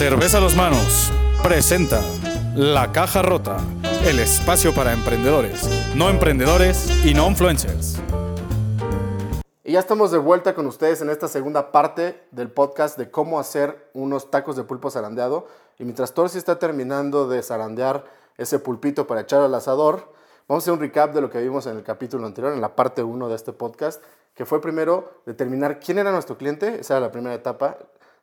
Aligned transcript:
Cerveza 0.00 0.38
a 0.38 0.40
los 0.40 0.56
manos 0.56 1.12
presenta 1.42 2.00
La 2.56 2.90
Caja 2.90 3.20
Rota, 3.20 3.58
el 4.06 4.18
espacio 4.18 4.74
para 4.74 4.94
emprendedores, 4.94 5.68
no 5.94 6.08
emprendedores 6.08 7.04
y 7.04 7.12
no 7.12 7.28
influencers. 7.28 8.00
Y 9.62 9.72
ya 9.72 9.80
estamos 9.80 10.10
de 10.10 10.16
vuelta 10.16 10.54
con 10.54 10.66
ustedes 10.66 11.02
en 11.02 11.10
esta 11.10 11.28
segunda 11.28 11.70
parte 11.70 12.18
del 12.30 12.50
podcast 12.50 12.96
de 12.96 13.10
cómo 13.10 13.38
hacer 13.38 13.90
unos 13.92 14.30
tacos 14.30 14.56
de 14.56 14.64
pulpo 14.64 14.90
zarandeado. 14.90 15.48
Y 15.78 15.84
mientras 15.84 16.14
Torsi 16.14 16.38
está 16.38 16.58
terminando 16.58 17.28
de 17.28 17.42
zarandear 17.42 18.06
ese 18.38 18.58
pulpito 18.58 19.06
para 19.06 19.20
echar 19.20 19.42
al 19.42 19.54
asador, 19.54 20.14
vamos 20.48 20.62
a 20.62 20.64
hacer 20.64 20.72
un 20.72 20.80
recap 20.80 21.12
de 21.12 21.20
lo 21.20 21.28
que 21.28 21.42
vimos 21.42 21.66
en 21.66 21.76
el 21.76 21.82
capítulo 21.82 22.26
anterior, 22.26 22.54
en 22.54 22.62
la 22.62 22.74
parte 22.74 23.02
1 23.02 23.28
de 23.28 23.36
este 23.36 23.52
podcast, 23.52 24.02
que 24.34 24.46
fue 24.46 24.62
primero 24.62 25.20
determinar 25.26 25.78
quién 25.78 25.98
era 25.98 26.10
nuestro 26.10 26.38
cliente, 26.38 26.80
esa 26.80 26.94
era 26.94 27.00
la 27.02 27.12
primera 27.12 27.34
etapa 27.34 27.76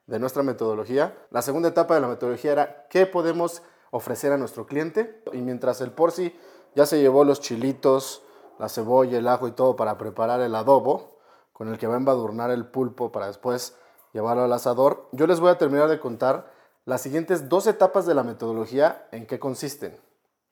de 0.08 0.20
nuestra 0.20 0.42
metodología. 0.42 1.16
La 1.30 1.42
segunda 1.42 1.70
etapa 1.70 1.96
de 1.96 2.02
la 2.02 2.08
metodología 2.08 2.54
era 2.54 2.88
qué 2.90 3.06
podemos 3.06 3.62
ofrecer 3.92 4.32
a 4.32 4.38
nuestro 4.38 4.66
cliente. 4.66 5.22
Y 5.34 5.42
mientras 5.42 5.82
el 5.82 5.92
porci 5.92 6.36
ya 6.76 6.86
se 6.86 7.00
llevó 7.00 7.24
los 7.24 7.42
chilitos, 7.42 8.24
la 8.58 8.70
cebolla, 8.70 9.18
el 9.18 9.28
ajo 9.28 9.48
y 9.48 9.52
todo 9.52 9.76
para 9.76 9.98
preparar 9.98 10.42
el 10.42 10.56
adobo, 10.56 11.18
con 11.54 11.68
el 11.70 11.78
que 11.78 11.88
va 11.88 11.96
a 11.96 11.98
embadurnar 11.98 12.52
el 12.52 12.66
pulpo 12.66 13.12
para 13.12 13.28
después 13.28 13.76
llevarlo 14.14 14.44
al 14.44 14.54
asador, 14.54 15.08
yo 15.12 15.28
les 15.28 15.40
voy 15.40 15.50
a 15.50 15.58
terminar 15.58 15.90
de 15.90 16.00
contar 16.00 16.52
las 16.86 17.02
siguientes 17.02 17.50
dos 17.50 17.68
etapas 17.68 18.06
de 18.06 18.14
la 18.14 18.24
metodología 18.24 19.08
en 19.12 19.28
qué 19.28 19.40
consisten. 19.40 20.00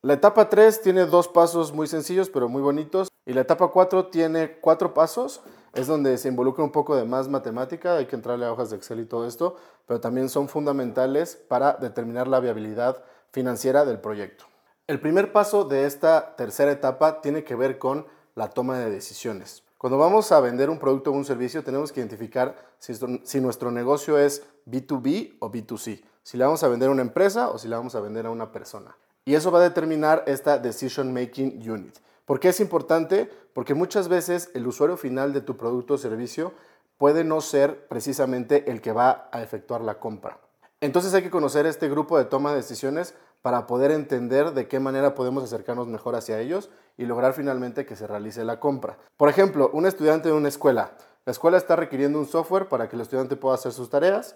La 0.06 0.14
etapa 0.14 0.50
3 0.50 0.84
tiene 0.84 1.08
dos 1.08 1.28
pasos 1.28 1.74
muy 1.74 1.88
sencillos 1.88 2.30
pero 2.30 2.48
muy 2.48 2.62
bonitos 2.62 3.08
y 3.26 3.34
la 3.34 3.42
etapa 3.42 3.70
4 3.70 4.10
tiene 4.10 4.60
cuatro 4.62 4.94
pasos. 4.94 5.42
Es 5.74 5.88
donde 5.88 6.20
se 6.20 6.28
involucra 6.28 6.64
un 6.64 6.72
poco 6.72 6.96
de 6.96 7.06
más 7.06 7.28
matemática, 7.28 7.98
hay 7.98 8.06
que 8.06 8.16
entrarle 8.16 8.46
a 8.46 8.52
hojas 8.52 8.70
de 8.70 8.76
Excel 8.76 9.00
y 9.00 9.06
todo 9.06 9.26
esto, 9.26 9.56
pero 9.88 10.00
también 10.00 10.30
son 10.30 10.48
fundamentales 10.48 11.36
para 11.48 11.74
determinar 11.74 12.28
la 12.28 12.40
viabilidad 12.40 13.04
financiera 13.32 13.84
del 13.84 14.00
proyecto. 14.00 14.46
El 14.86 15.00
primer 15.00 15.32
paso 15.32 15.64
de 15.64 15.88
esta 15.88 16.36
tercera 16.36 16.72
etapa 16.72 17.22
tiene 17.22 17.44
que 17.44 17.56
ver 17.56 17.80
con 17.80 18.06
la 18.36 18.52
toma 18.52 18.78
de 18.78 18.92
decisiones. 18.92 19.64
Cuando 19.80 19.98
vamos 19.98 20.32
a 20.32 20.40
vender 20.40 20.70
un 20.70 20.78
producto 20.78 21.10
o 21.10 21.14
un 21.14 21.26
servicio, 21.26 21.64
tenemos 21.64 21.92
que 21.92 22.02
identificar 22.02 22.56
si, 22.78 23.42
nuestro 23.42 23.72
negocio 23.72 24.20
es 24.20 24.44
B2B 24.68 25.38
o 25.40 25.52
B2C, 25.52 26.04
si 26.22 26.38
le 26.38 26.46
vamos 26.46 26.62
a 26.62 26.68
vender 26.68 26.90
a 26.90 26.92
una 26.92 27.02
empresa 27.02 27.50
o 27.50 27.58
si 27.58 27.68
le 27.68 27.76
vamos 27.76 27.96
a 27.96 28.02
vender 28.02 28.28
a 28.28 28.30
una 28.30 28.52
persona. 28.52 28.96
Y 29.28 29.34
eso 29.34 29.50
va 29.50 29.58
a 29.58 29.64
determinar 29.64 30.24
esta 30.28 30.60
Decision 30.60 31.12
Making 31.12 31.68
Unit. 31.68 31.98
¿Por 32.26 32.40
qué 32.40 32.50
es 32.50 32.60
importante? 32.60 33.28
Porque 33.54 33.74
muchas 33.74 34.08
veces 34.08 34.52
el 34.54 34.68
usuario 34.68 34.98
final 34.98 35.34
de 35.34 35.42
tu 35.42 35.58
producto 35.58 35.96
o 35.96 35.98
servicio 35.98 36.54
puede 37.00 37.24
no 37.24 37.42
ser 37.42 37.88
precisamente 37.88 38.70
el 38.70 38.82
que 38.82 38.92
va 38.92 39.28
a 39.32 39.42
efectuar 39.42 39.82
la 39.82 40.00
compra. 40.00 40.38
Entonces 40.80 41.12
hay 41.16 41.24
que 41.24 41.32
conocer 41.32 41.66
este 41.66 41.90
grupo 41.90 42.20
de 42.20 42.26
toma 42.26 42.52
de 42.52 42.58
decisiones 42.58 43.16
para 43.42 43.66
poder 43.66 43.90
entender 43.90 44.52
de 44.54 44.68
qué 44.68 44.80
manera 44.80 45.16
podemos 45.16 45.44
acercarnos 45.44 45.88
mejor 45.88 46.16
hacia 46.16 46.40
ellos 46.40 46.70
y 46.96 47.06
lograr 47.06 47.34
finalmente 47.34 47.86
que 47.88 47.96
se 47.96 48.06
realice 48.06 48.46
la 48.46 48.60
compra. 48.60 48.98
Por 49.18 49.30
ejemplo, 49.30 49.72
un 49.74 49.88
estudiante 49.88 50.30
de 50.30 50.36
una 50.36 50.50
escuela. 50.50 50.92
La 51.26 51.32
escuela 51.32 51.58
está 51.58 51.76
requiriendo 51.76 52.20
un 52.20 52.28
software 52.28 52.68
para 52.68 52.90
que 52.90 52.96
el 52.96 53.02
estudiante 53.02 53.36
pueda 53.36 53.56
hacer 53.56 53.72
sus 53.72 53.90
tareas. 53.90 54.36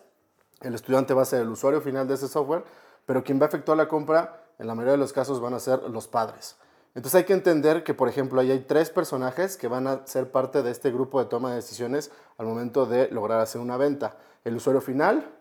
El 0.62 0.74
estudiante 0.74 1.14
va 1.14 1.22
a 1.22 1.26
ser 1.26 1.42
el 1.42 1.50
usuario 1.50 1.80
final 1.80 2.08
de 2.08 2.16
ese 2.16 2.28
software, 2.28 2.64
pero 3.06 3.24
quien 3.24 3.40
va 3.40 3.46
a 3.46 3.50
efectuar 3.50 3.78
la 3.78 3.88
compra 3.88 4.49
en 4.60 4.68
la 4.68 4.76
mayoría 4.76 4.92
de 4.92 4.98
los 4.98 5.14
casos 5.14 5.40
van 5.42 5.54
a 5.54 5.60
ser 5.60 5.82
los 5.90 6.08
padres. 6.08 6.58
Entonces 6.96 7.20
hay 7.20 7.24
que 7.24 7.34
entender 7.34 7.84
que, 7.84 7.94
por 7.94 8.10
ejemplo, 8.10 8.42
ahí 8.42 8.52
hay 8.52 8.60
tres 8.60 8.90
personajes 8.90 9.58
que 9.58 9.68
van 9.68 9.88
a 9.88 10.06
ser 10.06 10.32
parte 10.32 10.64
de 10.64 10.72
este 10.72 10.92
grupo 10.92 11.20
de 11.20 11.26
toma 11.26 11.50
de 11.50 11.56
decisiones 11.56 12.12
al 12.38 12.46
momento 12.46 12.86
de 12.86 13.10
lograr 13.10 13.40
hacer 13.40 13.62
una 13.62 13.78
venta. 13.78 14.18
El 14.44 14.56
usuario 14.56 14.82
final, 14.82 15.32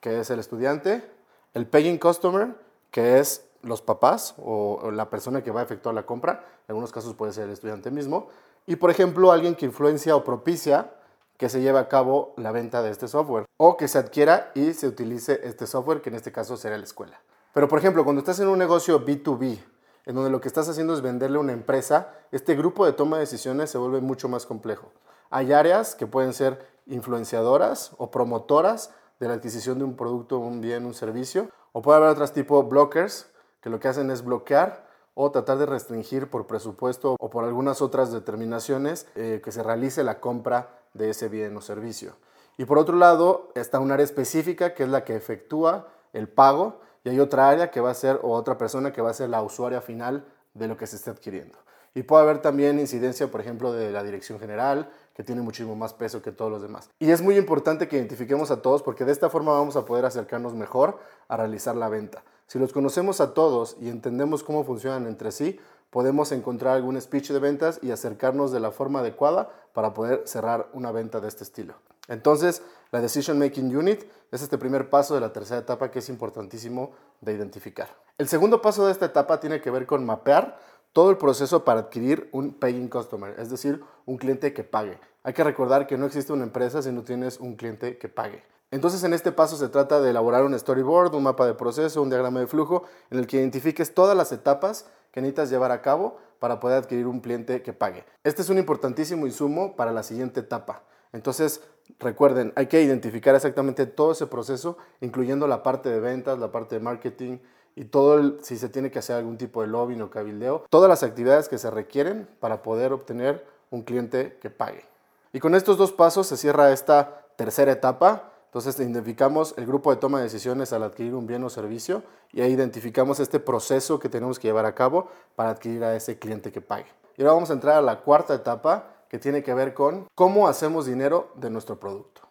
que 0.00 0.20
es 0.20 0.30
el 0.30 0.40
estudiante, 0.40 1.08
el 1.52 1.66
paying 1.66 1.98
customer, 1.98 2.54
que 2.90 3.20
es 3.20 3.46
los 3.62 3.80
papás 3.80 4.34
o, 4.38 4.90
la 4.90 5.08
persona 5.08 5.42
que 5.42 5.50
va 5.50 5.60
a 5.60 5.64
efectuar 5.64 5.94
la 5.94 6.04
compra, 6.04 6.44
en 6.66 6.72
algunos 6.72 6.92
casos 6.92 7.14
puede 7.14 7.32
ser 7.32 7.44
el 7.44 7.50
estudiante 7.50 7.90
mismo, 7.90 8.28
y 8.66 8.76
por 8.76 8.90
ejemplo 8.90 9.30
alguien 9.30 9.54
que 9.54 9.66
influencia 9.66 10.16
o 10.16 10.24
propicia 10.24 10.92
que 11.36 11.48
se 11.48 11.60
lleve 11.60 11.78
a 11.78 11.88
cabo 11.88 12.32
la 12.36 12.52
venta 12.52 12.82
de 12.82 12.90
este 12.90 13.08
software 13.08 13.46
o 13.56 13.76
que 13.76 13.88
se 13.88 13.98
adquiera 13.98 14.52
y 14.54 14.72
se 14.72 14.86
utilice 14.86 15.40
este 15.44 15.66
software, 15.66 16.00
que 16.00 16.10
en 16.10 16.16
este 16.16 16.32
caso 16.32 16.56
será 16.56 16.78
la 16.78 16.84
escuela. 16.84 17.20
Pero 17.54 17.68
por 17.68 17.78
ejemplo, 17.78 18.02
cuando 18.02 18.18
estás 18.18 18.40
en 18.40 18.48
un 18.48 18.58
negocio 18.58 19.04
B2B, 19.04 19.60
en 20.06 20.14
donde 20.14 20.28
lo 20.28 20.40
que 20.40 20.48
estás 20.48 20.68
haciendo 20.68 20.92
es 20.92 21.00
venderle 21.00 21.38
una 21.38 21.52
empresa, 21.52 22.12
este 22.32 22.56
grupo 22.56 22.84
de 22.84 22.92
toma 22.92 23.16
de 23.16 23.20
decisiones 23.20 23.70
se 23.70 23.78
vuelve 23.78 24.00
mucho 24.00 24.28
más 24.28 24.44
complejo. 24.44 24.92
Hay 25.30 25.52
áreas 25.52 25.94
que 25.94 26.08
pueden 26.08 26.32
ser 26.34 26.66
influenciadoras 26.86 27.92
o 27.96 28.10
promotoras 28.10 28.90
de 29.20 29.28
la 29.28 29.34
adquisición 29.34 29.78
de 29.78 29.84
un 29.84 29.96
producto, 29.96 30.38
un 30.38 30.60
bien, 30.60 30.84
un 30.84 30.94
servicio, 30.94 31.48
o 31.70 31.80
puede 31.80 31.98
haber 31.98 32.10
otros 32.10 32.32
tipo 32.32 32.60
blockers, 32.64 33.30
que 33.60 33.70
lo 33.70 33.78
que 33.78 33.86
hacen 33.86 34.10
es 34.10 34.24
bloquear 34.24 34.88
o 35.14 35.30
tratar 35.30 35.58
de 35.58 35.66
restringir 35.66 36.28
por 36.28 36.48
presupuesto 36.48 37.14
o 37.20 37.30
por 37.30 37.44
algunas 37.44 37.80
otras 37.80 38.10
determinaciones 38.10 39.06
eh, 39.14 39.40
que 39.42 39.52
se 39.52 39.62
realice 39.62 40.02
la 40.02 40.18
compra 40.18 40.80
de 40.92 41.10
ese 41.10 41.28
bien 41.28 41.56
o 41.56 41.60
servicio. 41.60 42.16
Y 42.58 42.64
por 42.64 42.78
otro 42.78 42.96
lado, 42.96 43.52
está 43.54 43.78
un 43.78 43.92
área 43.92 44.04
específica 44.04 44.74
que 44.74 44.82
es 44.82 44.88
la 44.88 45.04
que 45.04 45.14
efectúa 45.14 45.86
el 46.12 46.28
pago 46.28 46.80
y 47.04 47.10
hay 47.10 47.20
otra 47.20 47.48
área 47.48 47.70
que 47.70 47.80
va 47.80 47.90
a 47.90 47.94
ser 47.94 48.18
o 48.22 48.32
otra 48.32 48.58
persona 48.58 48.92
que 48.92 49.02
va 49.02 49.10
a 49.10 49.14
ser 49.14 49.28
la 49.28 49.42
usuaria 49.42 49.80
final 49.80 50.24
de 50.54 50.68
lo 50.68 50.76
que 50.76 50.86
se 50.86 50.96
esté 50.96 51.10
adquiriendo. 51.10 51.58
Y 51.94 52.02
puede 52.02 52.24
haber 52.24 52.42
también 52.42 52.80
incidencia, 52.80 53.30
por 53.30 53.40
ejemplo, 53.40 53.72
de 53.72 53.92
la 53.92 54.02
dirección 54.02 54.40
general, 54.40 54.90
que 55.14 55.22
tiene 55.22 55.42
muchísimo 55.42 55.76
más 55.76 55.94
peso 55.94 56.22
que 56.22 56.32
todos 56.32 56.50
los 56.50 56.60
demás. 56.60 56.90
Y 56.98 57.10
es 57.12 57.22
muy 57.22 57.36
importante 57.36 57.86
que 57.86 57.96
identifiquemos 57.96 58.50
a 58.50 58.62
todos 58.62 58.82
porque 58.82 59.04
de 59.04 59.12
esta 59.12 59.30
forma 59.30 59.52
vamos 59.52 59.76
a 59.76 59.84
poder 59.84 60.04
acercarnos 60.04 60.54
mejor 60.54 60.98
a 61.28 61.36
realizar 61.36 61.76
la 61.76 61.88
venta. 61.88 62.24
Si 62.48 62.58
los 62.58 62.72
conocemos 62.72 63.20
a 63.20 63.32
todos 63.32 63.76
y 63.80 63.88
entendemos 63.88 64.42
cómo 64.42 64.64
funcionan 64.64 65.06
entre 65.06 65.30
sí, 65.30 65.60
podemos 65.90 66.32
encontrar 66.32 66.74
algún 66.74 67.00
speech 67.00 67.30
de 67.30 67.38
ventas 67.38 67.78
y 67.80 67.92
acercarnos 67.92 68.50
de 68.50 68.58
la 68.58 68.72
forma 68.72 68.98
adecuada 68.98 69.50
para 69.72 69.94
poder 69.94 70.22
cerrar 70.26 70.68
una 70.72 70.90
venta 70.90 71.20
de 71.20 71.28
este 71.28 71.44
estilo. 71.44 71.74
Entonces, 72.08 72.62
la 72.94 73.00
Decision 73.00 73.40
Making 73.40 73.76
Unit 73.76 74.04
es 74.30 74.40
este 74.40 74.56
primer 74.56 74.88
paso 74.88 75.16
de 75.16 75.20
la 75.20 75.32
tercera 75.32 75.58
etapa 75.58 75.90
que 75.90 75.98
es 75.98 76.08
importantísimo 76.08 76.92
de 77.20 77.32
identificar. 77.32 77.88
El 78.18 78.28
segundo 78.28 78.62
paso 78.62 78.86
de 78.86 78.92
esta 78.92 79.06
etapa 79.06 79.40
tiene 79.40 79.60
que 79.60 79.72
ver 79.72 79.84
con 79.84 80.06
mapear 80.06 80.60
todo 80.92 81.10
el 81.10 81.16
proceso 81.16 81.64
para 81.64 81.80
adquirir 81.80 82.28
un 82.30 82.54
paying 82.54 82.86
customer, 82.86 83.34
es 83.40 83.50
decir, 83.50 83.82
un 84.06 84.16
cliente 84.16 84.52
que 84.52 84.62
pague. 84.62 85.00
Hay 85.24 85.32
que 85.32 85.42
recordar 85.42 85.88
que 85.88 85.98
no 85.98 86.06
existe 86.06 86.32
una 86.32 86.44
empresa 86.44 86.82
si 86.82 86.92
no 86.92 87.02
tienes 87.02 87.40
un 87.40 87.56
cliente 87.56 87.98
que 87.98 88.08
pague. 88.08 88.44
Entonces 88.70 89.02
en 89.02 89.12
este 89.12 89.32
paso 89.32 89.56
se 89.56 89.68
trata 89.70 90.00
de 90.00 90.10
elaborar 90.10 90.44
un 90.44 90.56
storyboard, 90.56 91.16
un 91.16 91.24
mapa 91.24 91.48
de 91.48 91.54
proceso, 91.54 92.00
un 92.00 92.10
diagrama 92.10 92.38
de 92.38 92.46
flujo 92.46 92.84
en 93.10 93.18
el 93.18 93.26
que 93.26 93.38
identifiques 93.38 93.92
todas 93.92 94.16
las 94.16 94.30
etapas 94.30 94.86
que 95.10 95.20
necesitas 95.20 95.50
llevar 95.50 95.72
a 95.72 95.82
cabo 95.82 96.18
para 96.38 96.60
poder 96.60 96.78
adquirir 96.78 97.08
un 97.08 97.18
cliente 97.18 97.60
que 97.60 97.72
pague. 97.72 98.04
Este 98.22 98.42
es 98.42 98.50
un 98.50 98.58
importantísimo 98.58 99.26
insumo 99.26 99.74
para 99.74 99.90
la 99.90 100.04
siguiente 100.04 100.38
etapa. 100.38 100.84
Entonces, 101.14 101.60
recuerden, 101.98 102.52
hay 102.56 102.66
que 102.66 102.82
identificar 102.82 103.34
exactamente 103.34 103.86
todo 103.86 104.12
ese 104.12 104.26
proceso, 104.26 104.76
incluyendo 105.00 105.46
la 105.46 105.62
parte 105.62 105.88
de 105.88 106.00
ventas, 106.00 106.38
la 106.38 106.50
parte 106.50 106.76
de 106.76 106.80
marketing 106.80 107.38
y 107.76 107.86
todo, 107.86 108.42
si 108.42 108.56
se 108.56 108.68
tiene 108.68 108.90
que 108.90 108.98
hacer 108.98 109.16
algún 109.16 109.36
tipo 109.36 109.60
de 109.60 109.68
lobbying 109.68 110.02
o 110.02 110.10
cabildeo, 110.10 110.64
todas 110.70 110.88
las 110.88 111.02
actividades 111.02 111.48
que 111.48 111.58
se 111.58 111.70
requieren 111.70 112.28
para 112.40 112.62
poder 112.62 112.92
obtener 112.92 113.44
un 113.70 113.82
cliente 113.82 114.38
que 114.40 114.50
pague. 114.50 114.84
Y 115.32 115.40
con 115.40 115.54
estos 115.54 115.76
dos 115.76 115.92
pasos 115.92 116.28
se 116.28 116.36
cierra 116.36 116.72
esta 116.72 117.24
tercera 117.36 117.72
etapa. 117.72 118.30
Entonces 118.46 118.78
identificamos 118.78 119.52
el 119.56 119.66
grupo 119.66 119.90
de 119.90 119.96
toma 119.96 120.18
de 120.18 120.24
decisiones 120.24 120.72
al 120.72 120.84
adquirir 120.84 121.14
un 121.14 121.26
bien 121.26 121.42
o 121.42 121.50
servicio 121.50 122.04
y 122.32 122.40
ahí 122.40 122.52
identificamos 122.52 123.18
este 123.18 123.40
proceso 123.40 123.98
que 123.98 124.08
tenemos 124.08 124.38
que 124.38 124.46
llevar 124.46 124.64
a 124.64 124.76
cabo 124.76 125.08
para 125.34 125.50
adquirir 125.50 125.82
a 125.82 125.96
ese 125.96 126.20
cliente 126.20 126.52
que 126.52 126.60
pague. 126.60 126.86
Y 127.16 127.22
ahora 127.22 127.34
vamos 127.34 127.50
a 127.50 127.54
entrar 127.54 127.76
a 127.76 127.82
la 127.82 128.00
cuarta 128.00 128.32
etapa, 128.32 128.93
que 129.14 129.20
tiene 129.20 129.44
que 129.44 129.54
ver 129.54 129.74
con 129.74 130.08
cómo 130.16 130.48
hacemos 130.48 130.86
dinero 130.86 131.30
de 131.36 131.48
nuestro 131.48 131.78
producto, 131.78 132.22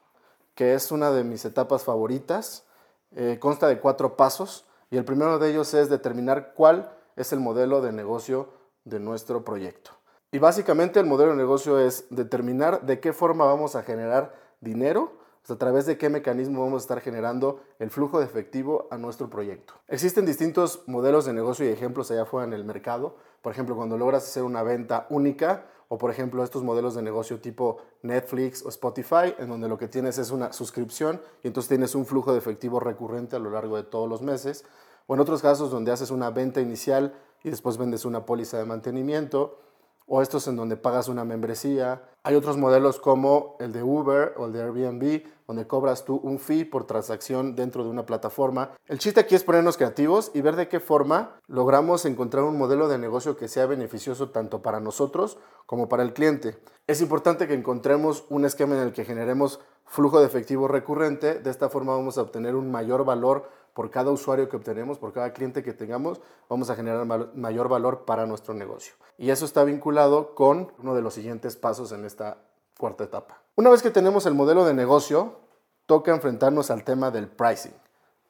que 0.54 0.74
es 0.74 0.92
una 0.92 1.12
de 1.12 1.24
mis 1.24 1.46
etapas 1.46 1.86
favoritas. 1.86 2.66
Eh, 3.16 3.38
consta 3.40 3.70
de 3.70 3.80
cuatro 3.80 4.18
pasos 4.18 4.66
y 4.92 4.98
el 4.98 5.06
primero 5.06 5.40
de 5.40 5.50
ellos 5.50 5.74
es 5.76 5.90
determinar 5.90 6.52
cuál 6.54 6.92
es 7.16 7.32
el 7.32 7.40
modelo 7.40 7.82
de 7.82 7.94
negocio 7.94 8.50
de 8.84 9.00
nuestro 9.00 9.46
proyecto. 9.46 9.92
Y 10.34 10.40
básicamente 10.40 11.00
el 11.00 11.06
modelo 11.06 11.32
de 11.32 11.38
negocio 11.38 11.80
es 11.80 12.06
determinar 12.10 12.82
de 12.82 13.00
qué 13.00 13.14
forma 13.14 13.46
vamos 13.46 13.78
a 13.78 13.84
generar 13.84 14.36
dinero, 14.60 15.14
a 15.50 15.58
través 15.58 15.86
de 15.86 15.98
qué 15.98 16.10
mecanismo 16.10 16.64
vamos 16.64 16.82
a 16.82 16.86
estar 16.86 17.02
generando 17.02 17.60
el 17.80 17.90
flujo 17.90 18.20
de 18.20 18.26
efectivo 18.26 18.88
a 18.92 18.98
nuestro 18.98 19.30
proyecto. 19.30 19.74
Existen 19.88 20.26
distintos 20.26 20.84
modelos 20.88 21.26
de 21.26 21.34
negocio 21.34 21.66
y 21.66 21.70
ejemplos 21.70 22.10
allá 22.12 22.24
afuera 22.24 22.48
en 22.48 22.54
el 22.54 22.64
mercado. 22.64 23.18
Por 23.42 23.52
ejemplo, 23.52 23.76
cuando 23.76 23.98
logras 23.98 24.24
hacer 24.24 24.44
una 24.44 24.64
venta 24.64 25.06
única, 25.10 25.66
o 25.90 25.98
por 25.98 26.10
ejemplo 26.10 26.44
estos 26.44 26.64
modelos 26.64 26.96
de 26.96 27.02
negocio 27.02 27.40
tipo 27.40 27.78
Netflix 28.02 28.66
o 28.66 28.70
Spotify, 28.70 29.36
en 29.38 29.50
donde 29.50 29.68
lo 29.68 29.78
que 29.78 29.88
tienes 29.88 30.18
es 30.18 30.32
una 30.32 30.54
suscripción 30.54 31.22
y 31.44 31.48
entonces 31.48 31.70
tienes 31.70 31.94
un 31.94 32.06
flujo 32.06 32.32
de 32.32 32.40
efectivo 32.40 32.80
recurrente 32.80 33.36
a 33.36 33.40
lo 33.40 33.52
largo 33.52 33.76
de 33.76 33.84
todos 33.84 34.10
los 34.10 34.22
meses, 34.22 34.66
o 35.08 35.14
en 35.14 35.20
otros 35.20 35.42
casos 35.42 35.70
donde 35.70 35.92
haces 35.92 36.10
una 36.10 36.30
venta 36.30 36.62
inicial 36.62 37.14
y 37.44 37.50
después 37.50 37.78
vendes 37.78 38.06
una 38.06 38.26
póliza 38.26 38.58
de 38.58 38.66
mantenimiento, 38.66 39.60
o 40.16 40.22
estos 40.22 40.48
en 40.48 40.56
donde 40.56 40.78
pagas 40.78 41.08
una 41.08 41.26
membresía. 41.26 42.04
Hay 42.22 42.36
otros 42.36 42.56
modelos 42.56 43.00
como 43.00 43.58
el 43.60 43.72
de 43.72 43.82
Uber 43.82 44.36
o 44.38 44.46
el 44.46 44.54
de 44.54 44.62
Airbnb, 44.62 45.24
donde 45.48 45.66
cobras 45.66 46.06
tú 46.06 46.18
un 46.18 46.38
fee 46.38 46.66
por 46.66 46.86
transacción 46.86 47.56
dentro 47.56 47.84
de 47.84 47.90
una 47.90 48.06
plataforma. 48.06 48.74
El 48.86 49.00
chiste 49.00 49.22
aquí 49.22 49.34
es 49.34 49.44
ponernos 49.44 49.76
creativos 49.76 50.30
y 50.36 50.42
ver 50.42 50.56
de 50.56 50.68
qué 50.68 50.80
forma 50.80 51.40
logramos 51.48 52.06
encontrar 52.06 52.44
un 52.44 52.60
modelo 52.60 52.88
de 52.90 53.00
negocio 53.00 53.36
que 53.36 53.48
sea 53.48 53.66
beneficioso 53.66 54.30
tanto 54.30 54.62
para 54.62 54.80
nosotros 54.80 55.40
como 55.66 55.90
para 55.90 56.04
el 56.04 56.14
cliente. 56.14 56.60
Es 56.86 57.02
importante 57.02 57.48
que 57.48 57.56
encontremos 57.56 58.26
un 58.30 58.46
esquema 58.46 58.76
en 58.76 58.84
el 58.84 58.94
que 58.94 59.06
generemos 59.06 59.62
flujo 59.88 60.20
de 60.20 60.28
efectivo 60.28 60.68
recurrente. 60.68 61.40
De 61.40 61.50
esta 61.50 61.70
forma 61.70 61.96
vamos 61.96 62.20
a 62.20 62.22
obtener 62.22 62.54
un 62.54 62.70
mayor 62.70 63.04
valor 63.04 63.50
por 63.74 63.90
cada 63.90 64.12
usuario 64.12 64.50
que 64.50 64.56
obtenemos, 64.56 64.98
por 64.98 65.14
cada 65.14 65.34
cliente 65.34 65.64
que 65.64 65.74
tengamos, 65.74 66.22
vamos 66.50 66.70
a 66.70 66.76
generar 66.76 67.06
mayor 67.36 67.70
valor 67.70 68.06
para 68.06 68.26
nuestro 68.26 68.54
negocio. 68.54 68.94
Y 69.18 69.30
eso 69.30 69.46
está 69.46 69.64
vinculado 69.64 70.36
con 70.36 70.72
uno 70.80 70.96
de 70.96 71.02
los 71.02 71.14
siguientes 71.14 71.56
pasos 71.56 71.92
en 71.92 72.06
esta 72.06 72.38
cuarta 72.78 73.04
etapa. 73.04 73.42
Una 73.56 73.70
vez 73.70 73.82
que 73.82 73.92
tenemos 73.92 74.26
el 74.26 74.34
modelo 74.34 74.66
de 74.66 74.74
negocio, 74.74 75.40
toca 75.86 76.12
enfrentarnos 76.12 76.72
al 76.72 76.84
tema 76.84 77.12
del 77.12 77.28
pricing. 77.28 77.74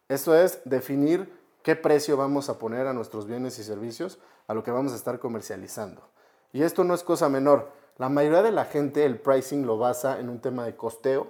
Esto 0.10 0.36
es 0.36 0.62
definir 0.66 1.34
qué 1.63 1.75
precio 1.75 2.18
vamos 2.18 2.50
a 2.50 2.60
poner 2.60 2.88
a 2.88 2.94
nuestros 2.94 3.25
bienes 3.25 3.57
y 3.60 3.63
servicios, 3.63 4.19
a 4.48 4.54
lo 4.54 4.63
que 4.63 4.72
vamos 4.72 4.92
a 4.94 4.95
estar 4.95 5.19
comercializando. 5.19 6.01
Y 6.51 6.63
esto 6.63 6.84
no 6.84 6.94
es 6.94 7.04
cosa 7.04 7.30
menor. 7.30 7.72
La 7.98 8.10
mayoría 8.10 8.42
de 8.42 8.51
la 8.51 8.66
gente 8.66 9.06
el 9.06 9.19
pricing 9.19 9.66
lo 9.66 9.78
basa 9.78 10.19
en 10.19 10.30
un 10.30 10.40
tema 10.40 10.66
de 10.66 10.75
costeo. 10.75 11.28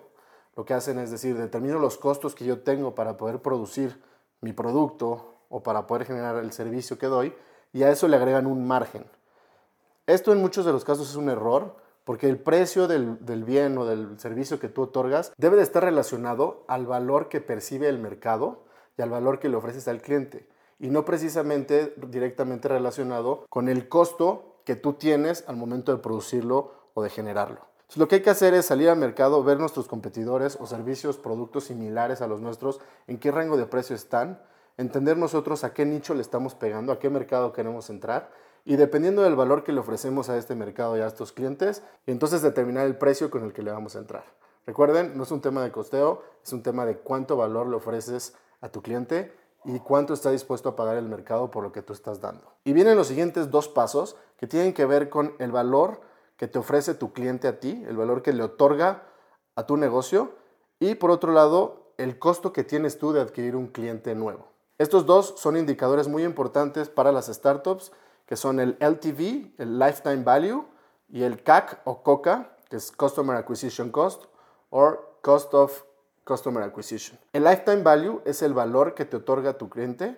Lo 0.55 0.65
que 0.65 0.73
hacen 0.73 1.00
es 1.00 1.11
decir, 1.11 1.38
determino 1.38 1.79
los 1.79 1.97
costos 1.97 2.35
que 2.35 2.45
yo 2.45 2.61
tengo 2.61 2.94
para 2.95 3.17
poder 3.17 3.39
producir 3.39 4.01
mi 4.41 4.53
producto 4.53 5.33
o 5.50 5.63
para 5.63 5.88
poder 5.88 6.05
generar 6.05 6.35
el 6.38 6.51
servicio 6.51 6.97
que 6.97 7.07
doy 7.07 7.33
y 7.71 7.83
a 7.83 7.91
eso 7.91 8.07
le 8.07 8.17
agregan 8.17 8.45
un 8.45 8.67
margen. 8.67 9.05
Esto 10.05 10.31
en 10.31 10.41
muchos 10.41 10.65
de 10.65 10.71
los 10.71 10.83
casos 10.83 11.09
es 11.09 11.15
un 11.15 11.29
error 11.29 11.75
porque 12.03 12.27
el 12.27 12.38
precio 12.38 12.88
del, 12.88 13.17
bien 13.45 13.77
o 13.77 13.85
del 13.85 14.19
servicio 14.19 14.59
que 14.59 14.67
tú 14.67 14.83
otorgas 14.83 15.31
debe 15.38 15.55
de 15.55 15.63
estar 15.63 15.83
relacionado 15.83 16.65
al 16.67 16.85
valor 16.85 17.29
que 17.29 17.41
percibe 17.41 17.88
el 17.88 17.97
mercado 17.97 18.63
y 18.97 19.01
al 19.01 19.09
valor 19.09 19.39
que 19.39 19.50
le 19.50 19.55
ofreces 19.55 19.88
al 19.88 20.01
cliente 20.01 20.47
y 20.79 20.89
no 20.89 21.05
precisamente 21.05 21.94
directamente 22.07 22.67
relacionado 22.67 23.45
con 23.50 23.69
el 23.69 23.88
costo 23.88 24.57
que 24.65 24.75
tú 24.75 24.94
tienes 24.94 25.45
al 25.47 25.55
momento 25.55 25.94
de 25.94 26.01
producirlo 26.01 26.73
o 26.94 27.01
de 27.01 27.09
generarlo. 27.09 27.72
Lo 27.95 28.07
que 28.07 28.15
hay 28.15 28.21
que 28.21 28.31
hacer 28.31 28.55
es 28.55 28.65
salir 28.65 28.89
al 28.89 28.97
mercado, 28.97 29.43
ver 29.43 29.59
nuestros 29.59 29.87
competidores 29.87 30.57
o 30.59 30.65
servicios, 30.65 31.17
productos 31.17 31.65
similares 31.65 32.21
a 32.21 32.27
los 32.27 32.41
nuestros, 32.41 32.79
en 33.05 33.19
qué 33.19 33.29
rango 33.31 33.55
de 33.55 33.67
precio 33.67 33.95
están, 33.95 34.41
entender 34.77 35.15
nosotros 35.15 35.63
a 35.63 35.73
qué 35.73 35.85
nicho 35.85 36.15
le 36.15 36.21
estamos 36.21 36.55
pegando, 36.55 36.91
a 36.91 36.97
qué 36.97 37.11
mercado 37.11 37.53
queremos 37.53 37.91
entrar 37.91 38.31
y 38.65 38.77
dependiendo 38.77 39.21
del 39.21 39.35
valor 39.35 39.63
que 39.63 39.73
le 39.73 39.79
ofrecemos 39.79 40.29
a 40.29 40.37
este 40.37 40.55
mercado 40.55 40.97
y 40.97 41.01
a 41.01 41.07
estos 41.07 41.33
clientes, 41.33 41.83
y 42.07 42.11
entonces 42.11 42.41
determinar 42.41 42.85
el 42.87 42.97
precio 42.97 43.29
con 43.29 43.43
el 43.43 43.53
que 43.53 43.61
le 43.61 43.71
vamos 43.71 43.95
a 43.95 43.99
entrar. 43.99 44.23
Recuerden, 44.65 45.17
no 45.17 45.23
es 45.23 45.31
un 45.31 45.41
tema 45.41 45.61
de 45.63 45.71
costeo, 45.71 46.23
es 46.43 46.53
un 46.53 46.63
tema 46.63 46.85
de 46.85 46.97
cuánto 46.97 47.35
valor 47.35 47.67
le 47.67 47.75
ofreces 47.75 48.33
a 48.61 48.69
tu 48.69 48.81
cliente 48.81 49.33
y 49.65 49.79
cuánto 49.79 50.13
está 50.13 50.31
dispuesto 50.31 50.69
a 50.69 50.75
pagar 50.75 50.95
el 50.95 51.09
mercado 51.09 51.51
por 51.51 51.63
lo 51.63 51.71
que 51.71 51.81
tú 51.81 51.91
estás 51.91 52.21
dando. 52.21 52.53
Y 52.63 52.73
vienen 52.73 52.95
los 52.95 53.07
siguientes 53.07 53.51
dos 53.51 53.67
pasos 53.67 54.15
que 54.37 54.47
tienen 54.47 54.73
que 54.73 54.85
ver 54.85 55.09
con 55.09 55.33
el 55.39 55.51
valor 55.51 55.99
que 56.38 56.47
te 56.47 56.59
ofrece 56.59 56.94
tu 56.94 57.13
cliente 57.13 57.47
a 57.47 57.59
ti, 57.59 57.83
el 57.88 57.97
valor 57.97 58.21
que 58.21 58.33
le 58.33 58.44
otorga 58.44 59.03
a 59.56 59.65
tu 59.65 59.77
negocio 59.77 60.35
y 60.80 60.95
por 60.95 61.12
otro 61.12 61.31
lado, 61.31 61.94
el 61.97 62.19
costo 62.19 62.53
que 62.53 62.63
tienes 62.63 62.97
tú 62.97 63.13
de 63.13 63.21
adquirir 63.21 63.56
un 63.56 63.68
cliente 63.68 64.15
nuevo. 64.15 64.47
Estos 64.77 65.06
dos 65.06 65.35
son 65.38 65.56
indicadores 65.57 66.07
muy 66.07 66.24
importantes 66.24 66.89
para 66.89 67.12
las 67.12 67.27
startups 67.27 67.91
que 68.25 68.35
son 68.35 68.59
el 68.59 68.77
LTV, 68.80 69.53
el 69.57 69.77
Lifetime 69.80 70.24
Value, 70.24 70.65
y 71.09 71.24
el 71.24 71.44
CAC 71.44 71.81
o 71.83 72.01
COCA, 72.01 72.57
que 72.69 72.77
es 72.77 72.91
Customer 72.91 73.36
Acquisition 73.36 73.91
Cost, 73.91 74.24
o 74.69 74.97
Cost 75.21 75.53
of 75.53 75.83
Customer 76.24 76.63
Acquisition. 76.63 77.19
El 77.33 77.44
Lifetime 77.44 77.83
Value 77.83 78.21
es 78.25 78.41
el 78.41 78.53
valor 78.53 78.95
que 78.95 79.06
te 79.06 79.18
otorga 79.18 79.57
tu 79.57 79.69
cliente 79.69 80.18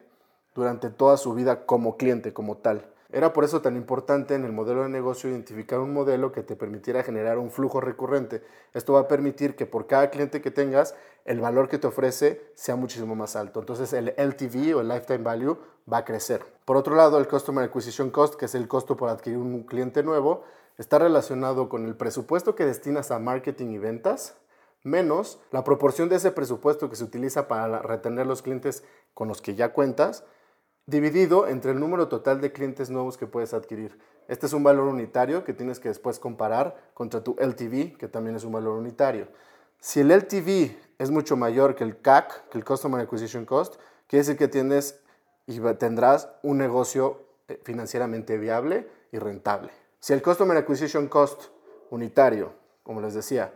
durante 0.54 0.90
toda 0.90 1.18
su 1.18 1.34
vida 1.34 1.66
como 1.66 1.98
cliente, 1.98 2.34
como 2.34 2.58
tal. 2.58 2.86
Era 3.16 3.32
por 3.32 3.46
eso 3.46 3.62
tan 3.62 3.78
importante 3.78 4.36
en 4.36 4.44
el 4.44 4.52
modelo 4.52 4.84
de 4.84 4.90
negocio 4.90 5.30
identificar 5.30 5.80
un 5.80 5.94
modelo 5.94 6.34
que 6.34 6.44
te 6.44 6.58
permitiera 6.58 7.02
generar 7.02 7.38
un 7.38 7.50
flujo 7.50 7.80
recurrente. 7.80 8.44
Esto 8.74 8.92
va 8.92 9.00
a 9.00 9.08
permitir 9.08 9.56
que 9.56 9.66
por 9.66 9.88
cada 9.88 10.10
cliente 10.10 10.42
que 10.42 10.52
tengas, 10.52 10.96
el 11.24 11.40
valor 11.40 11.70
que 11.70 11.78
te 11.78 11.88
ofrece 11.88 12.52
sea 12.56 12.76
muchísimo 12.76 13.16
más 13.16 13.38
alto. 13.38 13.62
Entonces 13.62 13.94
el 13.94 14.14
LTV 14.18 14.76
o 14.76 14.82
el 14.82 14.90
Lifetime 14.90 15.20
Value 15.20 15.58
va 15.90 16.00
a 16.00 16.04
crecer. 16.04 16.44
Por 16.66 16.76
otro 16.76 16.94
lado, 16.94 17.18
el 17.18 17.30
Customer 17.30 17.64
Acquisition 17.64 18.10
Cost, 18.10 18.36
que 18.36 18.48
es 18.48 18.56
el 18.56 18.68
costo 18.68 18.98
por 18.98 19.08
adquirir 19.08 19.40
un 19.40 19.64
cliente 19.64 20.04
nuevo, 20.04 20.44
está 20.78 21.00
relacionado 21.00 21.70
con 21.70 21.86
el 21.86 21.96
presupuesto 21.96 22.54
que 22.54 22.66
destinas 22.66 23.12
a 23.12 23.20
marketing 23.20 23.68
y 23.68 23.78
ventas 23.78 24.36
menos 24.84 25.40
la 25.52 25.64
proporción 25.64 26.10
de 26.10 26.18
ese 26.18 26.32
presupuesto 26.32 26.90
que 26.90 26.98
se 26.98 27.06
utiliza 27.06 27.48
para 27.48 27.80
retener 27.80 28.28
los 28.28 28.42
clientes 28.42 28.84
con 29.14 29.30
los 29.30 29.42
que 29.42 29.56
ya 29.56 29.72
cuentas 29.72 30.26
dividido 30.88 31.48
entre 31.48 31.72
el 31.72 31.80
número 31.80 32.08
total 32.08 32.42
de 32.42 32.52
clientes 32.52 32.90
nuevos 32.90 33.18
que 33.18 33.28
puedes 33.28 33.54
adquirir. 33.54 33.98
Este 34.28 34.46
es 34.46 34.54
un 34.54 34.64
valor 34.64 34.88
unitario 34.88 35.44
que 35.44 35.54
tienes 35.54 35.80
que 35.80 35.90
después 35.90 36.20
comparar 36.20 36.76
contra 36.94 37.24
tu 37.24 37.36
LTV, 37.40 37.98
que 37.98 38.08
también 38.08 38.36
es 38.36 38.44
un 38.44 38.52
valor 38.52 38.78
unitario. 38.78 39.28
Si 39.80 40.00
el 40.00 40.12
LTV 40.12 40.76
es 40.98 41.12
mucho 41.12 41.38
mayor 41.38 41.76
que 41.76 41.84
el 41.84 42.00
CAC, 42.02 42.50
que 42.50 42.58
el 42.58 42.66
Customer 42.66 43.02
Acquisition 43.02 43.46
Cost, 43.46 43.76
quiere 44.08 44.22
decir 44.22 44.38
que 44.38 44.48
tienes 44.48 45.00
y 45.48 45.60
tendrás 45.78 46.30
un 46.42 46.58
negocio 46.58 47.22
eh, 47.48 47.60
financieramente 47.64 48.38
viable 48.38 48.88
y 49.12 49.20
rentable. 49.20 49.72
Si 50.00 50.14
el 50.14 50.22
Customer 50.22 50.58
Acquisition 50.58 51.08
Cost 51.08 51.46
unitario, 51.90 52.54
como 52.84 53.02
les 53.02 53.14
decía, 53.14 53.54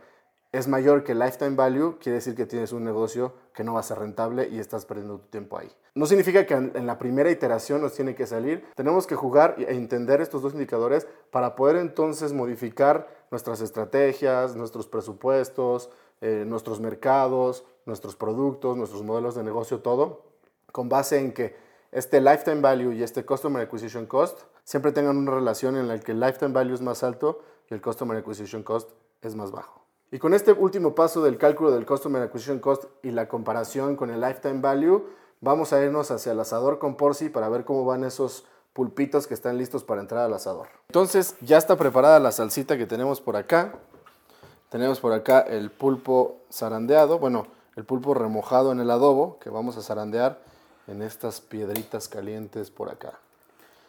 es 0.52 0.66
mayor 0.66 1.04
que 1.04 1.12
el 1.12 1.20
lifetime 1.20 1.56
value, 1.56 1.98
quiere 2.00 2.16
decir 2.16 2.34
que 2.34 2.46
tienes 2.46 2.72
un 2.72 2.84
negocio 2.84 3.34
que 3.54 3.62
no 3.62 3.74
va 3.74 3.80
a 3.80 3.84
ser 3.84 3.98
rentable 3.98 4.48
y 4.48 4.58
estás 4.58 4.84
perdiendo 4.84 5.18
tu 5.18 5.28
tiempo 5.28 5.58
ahí. 5.58 5.70
No 5.94 6.06
significa 6.06 6.46
que 6.46 6.54
en 6.54 6.86
la 6.86 6.98
primera 6.98 7.30
iteración 7.30 7.80
nos 7.80 7.94
tiene 7.94 8.14
que 8.14 8.26
salir. 8.26 8.64
Tenemos 8.76 9.06
que 9.06 9.16
jugar 9.16 9.56
e 9.58 9.74
entender 9.74 10.20
estos 10.20 10.42
dos 10.42 10.52
indicadores 10.52 11.06
para 11.30 11.56
poder 11.56 11.76
entonces 11.76 12.32
modificar 12.32 13.08
nuestras 13.30 13.60
estrategias, 13.60 14.54
nuestros 14.54 14.86
presupuestos, 14.86 15.90
eh, 16.20 16.44
nuestros 16.46 16.80
mercados, 16.80 17.64
nuestros 17.86 18.14
productos, 18.14 18.76
nuestros 18.76 19.02
modelos 19.02 19.34
de 19.34 19.42
negocio, 19.42 19.80
todo, 19.80 20.26
con 20.70 20.88
base 20.88 21.18
en 21.18 21.32
que 21.32 21.56
este 21.92 22.20
lifetime 22.20 22.60
value 22.60 22.92
y 22.92 23.02
este 23.02 23.24
customer 23.24 23.62
acquisition 23.62 24.06
cost 24.06 24.42
siempre 24.62 24.92
tengan 24.92 25.16
una 25.16 25.32
relación 25.32 25.76
en 25.76 25.88
la 25.88 25.98
que 25.98 26.12
el 26.12 26.20
lifetime 26.20 26.52
value 26.52 26.74
es 26.74 26.82
más 26.82 27.02
alto 27.02 27.40
y 27.68 27.74
el 27.74 27.80
customer 27.80 28.16
acquisition 28.18 28.62
cost 28.62 28.90
es 29.22 29.34
más 29.34 29.50
bajo. 29.50 29.80
Y 30.12 30.18
con 30.18 30.34
este 30.34 30.52
último 30.52 30.94
paso 30.94 31.22
del 31.22 31.38
cálculo 31.38 31.70
del 31.70 31.86
Customer 31.86 32.20
Acquisition 32.20 32.58
Cost 32.58 32.84
y 33.02 33.12
la 33.12 33.28
comparación 33.28 33.94
con 33.94 34.10
el 34.10 34.20
Lifetime 34.20 34.60
Value, 34.60 35.06
vamos 35.40 35.72
a 35.72 35.82
irnos 35.82 36.10
hacia 36.10 36.32
el 36.32 36.40
asador 36.40 36.78
con 36.78 36.96
Porci 36.96 37.28
para 37.28 37.48
ver 37.48 37.64
cómo 37.64 37.84
van 37.84 38.04
esos 38.04 38.44
pulpitos 38.72 39.26
que 39.26 39.34
están 39.34 39.58
listos 39.58 39.84
para 39.84 40.00
entrar 40.00 40.24
al 40.24 40.34
asador. 40.34 40.68
Entonces 40.88 41.36
ya 41.40 41.58
está 41.58 41.76
preparada 41.76 42.20
la 42.20 42.32
salsita 42.32 42.78
que 42.78 42.86
tenemos 42.86 43.20
por 43.20 43.36
acá. 43.36 43.74
Tenemos 44.68 45.00
por 45.00 45.12
acá 45.12 45.40
el 45.40 45.70
pulpo 45.70 46.36
zarandeado, 46.52 47.18
bueno, 47.18 47.46
el 47.76 47.84
pulpo 47.84 48.14
remojado 48.14 48.70
en 48.72 48.80
el 48.80 48.90
adobo 48.90 49.38
que 49.40 49.50
vamos 49.50 49.76
a 49.76 49.82
zarandear 49.82 50.40
en 50.86 51.02
estas 51.02 51.40
piedritas 51.40 52.08
calientes 52.08 52.70
por 52.70 52.88
acá. 52.90 53.18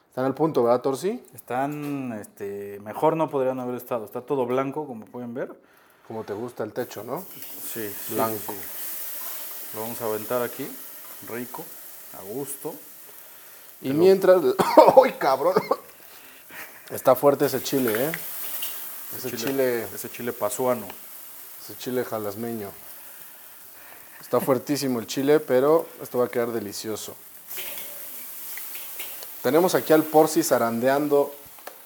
Están 0.09 0.25
al 0.25 0.33
punto, 0.33 0.63
¿verdad, 0.63 0.81
Torsi? 0.81 1.23
Están, 1.33 2.11
este, 2.19 2.79
mejor 2.83 3.15
no 3.15 3.29
podrían 3.29 3.59
haber 3.59 3.75
estado. 3.75 4.03
Está 4.03 4.21
todo 4.21 4.45
blanco, 4.45 4.85
como 4.85 5.05
pueden 5.05 5.33
ver. 5.33 5.53
Como 6.07 6.23
te 6.23 6.33
gusta 6.33 6.63
el 6.63 6.73
techo, 6.73 7.03
¿no? 7.03 7.21
Sí. 7.21 7.89
Blanco. 8.09 8.53
Lo 9.73 9.81
vamos 9.81 10.01
a 10.01 10.05
aventar 10.05 10.41
aquí, 10.41 10.69
rico, 11.27 11.65
a 12.17 12.21
gusto. 12.23 12.75
Y 13.81 13.93
mientras... 13.93 14.41
¡Ay, 15.03 15.13
cabrón! 15.19 15.55
Está 16.89 17.15
fuerte 17.15 17.45
ese 17.45 17.61
chile, 17.63 17.93
¿eh? 18.07 18.11
Ese 19.17 19.35
chile, 19.35 19.87
Ese 19.93 20.09
chile 20.09 20.33
pasuano. 20.33 20.87
Ese 21.63 21.77
chile 21.77 22.03
jalasmeño. 22.03 22.69
Está 24.19 24.39
fuertísimo 24.39 24.99
el 24.99 25.07
chile, 25.07 25.39
pero 25.39 25.87
esto 26.01 26.19
va 26.19 26.25
a 26.25 26.29
quedar 26.29 26.51
delicioso. 26.51 27.15
Tenemos 29.41 29.73
aquí 29.73 29.93
al 29.93 30.03
Porci 30.03 30.43
zarandeando 30.43 31.33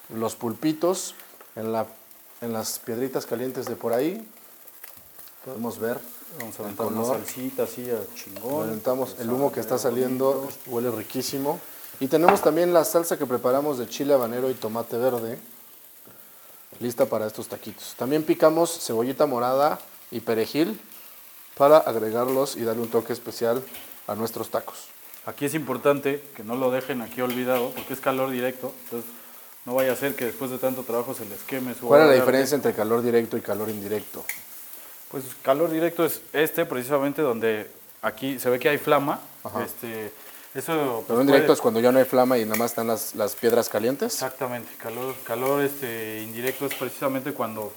los 0.10 0.36
pulpitos 0.36 1.16
en 1.56 1.72
la 1.72 1.88
en 2.42 2.54
las 2.54 2.80
piedritas 2.80 3.26
calientes 3.26 3.66
de 3.66 3.76
por 3.76 3.94
ahí. 3.94 4.26
Podemos 5.44 5.80
ver. 5.80 6.00
Vamos 6.40 6.60
a 6.60 6.64
aventar 6.64 6.88
una 6.88 7.06
salsita 7.06 7.64
así 7.64 7.90
a 7.90 8.00
chingón. 8.16 8.68
Aventamos 8.68 9.16
el 9.20 9.30
humo 9.30 9.52
que 9.52 9.60
está 9.60 9.78
saliendo, 9.78 10.48
huele 10.68 10.92
riquísimo. 10.92 11.60
Y 12.00 12.08
tenemos 12.08 12.42
también 12.42 12.74
la 12.74 12.84
salsa 12.84 13.18
que 13.18 13.26
preparamos 13.26 13.78
de 13.78 13.88
chile 13.88 14.14
habanero 14.14 14.50
y 14.50 14.54
tomate 14.54 14.98
verde, 14.98 15.40
lista 16.80 17.06
para 17.06 17.26
estos 17.26 17.48
taquitos. 17.48 17.94
También 17.98 18.24
picamos 18.24 18.86
cebollita 18.86 19.26
morada 19.26 19.80
y 20.12 20.20
perejil 20.20 20.80
para 21.58 21.78
agregarlos 21.78 22.58
y 22.58 22.64
darle 22.64 22.82
un 22.82 22.90
toque 22.90 23.14
especial 23.14 23.64
a 24.08 24.16
nuestros 24.16 24.50
tacos. 24.50 24.88
Aquí 25.26 25.46
es 25.46 25.56
importante 25.56 26.22
que 26.36 26.44
no 26.44 26.56
lo 26.56 26.70
dejen 26.70 27.02
aquí 27.02 27.22
olvidado 27.22 27.72
porque 27.72 27.94
es 27.94 28.00
calor 28.00 28.30
directo. 28.30 28.74
Entonces 28.86 29.10
No 29.66 29.74
vaya 29.74 29.94
a 29.94 29.96
ser 29.96 30.16
que 30.16 30.26
después 30.26 30.52
de 30.52 30.60
tanto 30.60 30.84
trabajo 30.84 31.16
se 31.16 31.26
les 31.26 31.42
queme 31.42 31.74
su 31.74 31.88
¿Cuál 31.88 32.02
es 32.02 32.08
la 32.08 32.14
diferencia 32.14 32.56
entre 32.56 32.74
calor 32.74 33.02
directo 33.02 33.36
y 33.36 33.42
calor 33.42 33.70
indirecto? 33.70 34.24
Pues 35.10 35.24
calor 35.42 35.70
directo 35.72 36.06
es 36.06 36.22
este, 36.34 36.66
precisamente 36.66 37.22
donde 37.22 37.70
aquí 38.02 38.40
se 38.40 38.50
ve 38.50 38.60
que 38.60 38.70
hay 38.70 38.78
flama. 38.78 39.20
Ajá. 39.44 39.64
Este, 39.64 40.12
eso 40.54 40.74
pues, 40.98 41.08
Calor 41.08 41.22
indirecto 41.22 41.48
puede- 41.48 41.54
es 41.54 41.62
cuando 41.62 41.80
ya 41.80 41.92
no 41.92 42.00
hay 42.00 42.06
flama 42.06 42.38
y 42.38 42.46
nada 42.46 42.58
más 42.58 42.72
están 42.72 42.88
las, 42.88 43.14
las 43.16 43.36
piedras 43.36 43.70
calientes. 43.70 44.14
Exactamente, 44.14 44.74
calor, 44.78 45.14
calor 45.24 45.62
este, 45.64 46.22
indirecto 46.24 46.66
es 46.66 46.74
precisamente 46.76 47.34
cuando, 47.34 47.72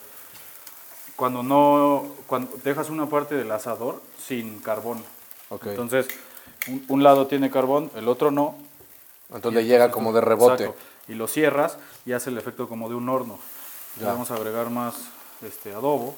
cuando 1.17 1.43
no, 1.43 2.07
cuando 2.27 2.57
dejas 2.65 2.89
una 2.91 3.07
parte 3.07 3.35
del 3.35 3.51
asador 3.51 4.01
sin 4.25 4.61
carbón. 4.61 5.03
Ok. 5.51 5.67
Entonces, 5.67 6.07
un, 6.69 6.85
un 6.89 7.03
lado 7.03 7.27
tiene 7.27 7.51
carbón, 7.51 7.91
el 7.97 8.09
otro 8.09 8.31
no. 8.31 8.57
Entonces 9.35 9.65
llega 9.65 9.85
entonces 9.87 9.95
como 9.95 10.13
de 10.13 10.21
rebote. 10.23 10.65
exacto, 10.65 10.81
y 11.09 11.15
lo 11.15 11.27
cierras 11.29 11.79
y 12.07 12.13
hace 12.13 12.31
el 12.31 12.39
efecto 12.39 12.69
como 12.69 12.89
de 12.89 12.95
un 12.95 13.09
horno. 13.09 13.39
Le 13.97 14.05
Ya. 14.05 14.13
vamos 14.13 14.31
a 14.31 14.35
agregar 14.37 14.71
más 14.71 14.95
este, 15.43 15.73
adobo. 15.73 16.15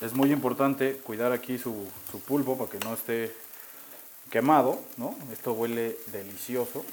Es 0.00 0.12
muy 0.12 0.32
importante 0.32 0.96
cuidar 0.96 1.32
aquí 1.32 1.58
su, 1.58 1.86
su 2.10 2.20
pulpo 2.20 2.56
para 2.58 2.70
que 2.70 2.78
no 2.78 2.94
esté 2.94 3.34
quemado, 4.30 4.78
¿no? 4.96 5.14
Esto 5.32 5.52
huele 5.52 5.96
delicioso. 6.08 6.84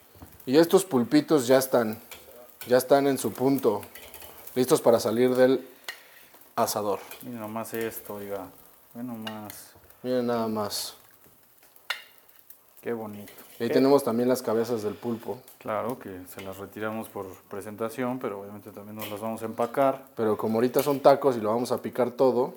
Y 0.46 0.58
estos 0.58 0.86
pulpitos 0.86 1.48
ya 1.48 1.58
están, 1.58 2.00
ya 2.68 2.78
están 2.78 3.08
en 3.08 3.18
su 3.18 3.32
punto, 3.34 3.82
listos 4.56 4.82
para 4.82 5.00
salir 5.00 5.36
del 5.36 5.68
asador. 6.56 7.00
Miren 7.22 7.40
nomás 7.40 7.74
esto, 7.74 8.16
oiga. 8.16 8.48
Ve 8.94 9.04
nomás. 9.04 9.72
Miren 10.04 10.28
nada 10.28 10.48
más. 10.48 10.96
Qué 12.82 12.94
bonito. 12.94 13.32
Y 13.60 13.64
ahí 13.64 13.70
Qué- 13.70 13.74
tenemos 13.76 14.04
también 14.04 14.28
las 14.28 14.42
cabezas 14.42 14.82
del 14.82 14.96
pulpo. 14.96 15.40
Claro 15.60 16.00
que 16.00 16.22
se 16.28 16.42
las 16.42 16.58
retiramos 16.58 17.10
por 17.10 17.28
presentación, 17.50 18.18
pero 18.18 18.42
obviamente 18.42 18.72
también 18.72 18.96
nos 18.96 19.10
las 19.10 19.20
vamos 19.22 19.42
a 19.44 19.46
empacar. 19.46 20.06
Pero 20.16 20.36
como 20.36 20.56
ahorita 20.56 20.82
son 20.82 21.00
tacos 21.00 21.38
y 21.38 21.42
lo 21.42 21.50
vamos 21.50 21.72
a 21.72 21.82
picar 21.82 22.12
todo. 22.12 22.56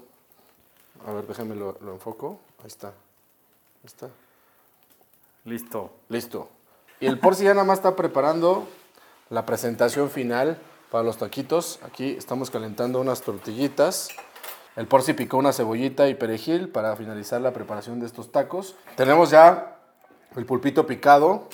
A 1.07 1.13
ver, 1.13 1.27
déjame 1.27 1.55
lo, 1.55 1.77
lo 1.83 1.93
enfoco. 1.93 2.39
Ahí 2.61 2.69
está. 2.69 2.89
Ahí 2.89 2.95
está. 3.85 4.09
Listo. 5.45 5.91
Listo. 6.09 6.49
Y 7.01 7.07
el 7.07 7.19
Porci 7.19 7.45
ya 7.45 7.53
nada 7.53 7.67
más 7.67 7.79
está 7.79 7.95
preparando 7.95 8.67
la 9.29 9.45
presentación 9.45 10.09
final 10.11 10.57
para 10.91 11.05
los 11.05 11.19
taquitos. 11.19 11.81
Aquí 11.83 12.13
estamos 12.17 12.51
calentando 12.51 12.99
unas 13.01 13.21
tortillitas. 13.21 14.09
El 14.77 14.87
Porci 14.89 15.13
picó 15.13 15.37
una 15.37 15.53
cebollita 15.53 16.09
y 16.09 16.15
perejil 16.15 16.71
para 16.71 16.97
finalizar 16.97 17.43
la 17.43 17.53
preparación 17.53 18.01
de 18.01 18.07
estos 18.07 18.33
tacos. 18.33 18.75
Tenemos 18.97 19.29
ya 19.31 19.74
el 20.37 20.47
pulpito 20.47 20.87
picado. 20.87 21.49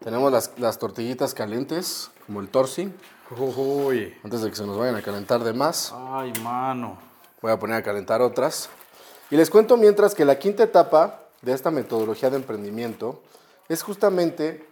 Tenemos 0.00 0.30
las, 0.30 0.52
las 0.58 0.78
tortillitas 0.78 1.34
calientes, 1.34 2.10
como 2.26 2.40
el 2.40 2.48
torsi. 2.48 2.92
Uy. 3.36 4.14
Antes 4.22 4.42
de 4.42 4.50
que 4.50 4.56
se 4.56 4.66
nos 4.66 4.78
vayan 4.78 4.94
a 4.94 5.02
calentar 5.02 5.42
de 5.42 5.52
más, 5.52 5.92
Ay, 5.96 6.32
mano. 6.42 6.98
voy 7.42 7.50
a 7.50 7.58
poner 7.58 7.76
a 7.76 7.82
calentar 7.82 8.22
otras. 8.22 8.68
Y 9.30 9.36
les 9.36 9.50
cuento 9.50 9.76
mientras 9.76 10.14
que 10.14 10.24
la 10.24 10.38
quinta 10.38 10.62
etapa 10.62 11.22
de 11.42 11.52
esta 11.52 11.70
metodología 11.70 12.30
de 12.30 12.36
emprendimiento 12.36 13.22
es 13.68 13.82
justamente 13.82 14.68